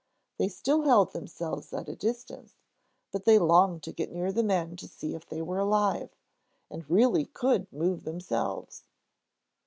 [0.39, 2.55] They still held themselves at a distance,
[3.11, 6.15] but they longed to get near the men to see if they were alive
[6.71, 8.83] and really could move themselves.